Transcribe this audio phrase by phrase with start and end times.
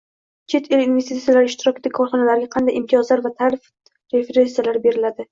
[0.51, 3.69] Chet el investitsiyalari ishtirokidagi korxonalarga qanday imtiyozlar va tarif
[4.15, 5.27] preferentsiyalari beriladi?